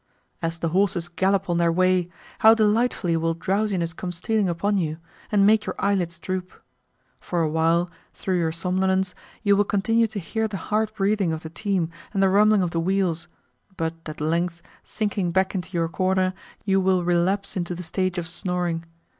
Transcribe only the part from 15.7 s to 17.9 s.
corner, you will relapse into the